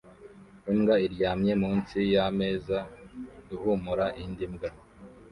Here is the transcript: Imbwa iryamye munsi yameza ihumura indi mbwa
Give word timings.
Imbwa 0.71 0.95
iryamye 1.05 1.51
munsi 1.61 1.97
yameza 2.13 2.77
ihumura 3.53 4.05
indi 4.23 4.45
mbwa 4.51 4.69